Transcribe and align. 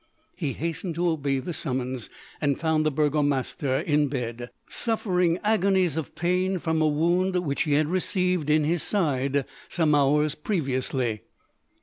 He 0.35 0.53
hastened 0.53 0.95
to 0.95 1.07
obey 1.09 1.37
the 1.37 1.53
summons, 1.53 2.09
and 2.41 2.59
found 2.59 2.87
the 2.87 2.91
Burgomaster 2.91 3.81
in 3.81 4.07
bed, 4.07 4.49
suffering 4.67 5.37
agonies 5.43 5.95
of 5.95 6.15
pain 6.15 6.57
from 6.57 6.81
a 6.81 6.87
wound 6.87 7.35
which 7.45 7.61
he 7.61 7.73
had 7.73 7.85
received 7.87 8.49
in 8.49 8.63
his 8.63 8.81
side 8.81 9.45
some 9.69 9.93
hours 9.93 10.33
previously. 10.33 11.21